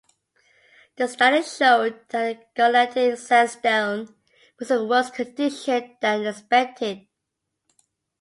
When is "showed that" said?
1.43-2.55